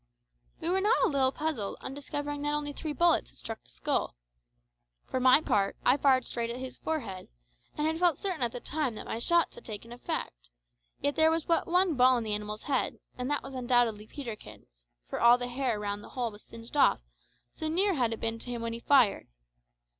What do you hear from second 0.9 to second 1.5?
a little